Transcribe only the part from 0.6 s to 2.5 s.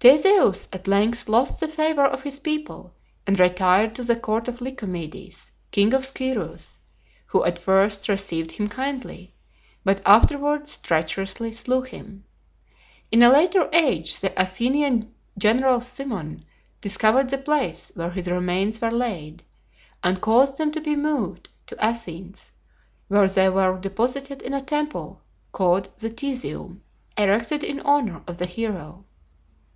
at length lost the favor of his